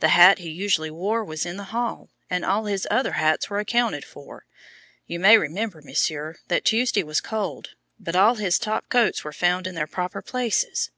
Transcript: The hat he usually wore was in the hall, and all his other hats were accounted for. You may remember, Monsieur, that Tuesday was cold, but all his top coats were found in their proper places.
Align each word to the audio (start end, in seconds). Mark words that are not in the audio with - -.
The 0.00 0.08
hat 0.08 0.36
he 0.40 0.50
usually 0.50 0.90
wore 0.90 1.24
was 1.24 1.46
in 1.46 1.56
the 1.56 1.64
hall, 1.72 2.10
and 2.28 2.44
all 2.44 2.66
his 2.66 2.86
other 2.90 3.12
hats 3.12 3.48
were 3.48 3.58
accounted 3.58 4.04
for. 4.04 4.44
You 5.06 5.18
may 5.18 5.38
remember, 5.38 5.80
Monsieur, 5.80 6.36
that 6.48 6.66
Tuesday 6.66 7.02
was 7.02 7.22
cold, 7.22 7.70
but 7.98 8.14
all 8.14 8.34
his 8.34 8.58
top 8.58 8.90
coats 8.90 9.24
were 9.24 9.32
found 9.32 9.66
in 9.66 9.74
their 9.74 9.86
proper 9.86 10.20
places. 10.20 10.90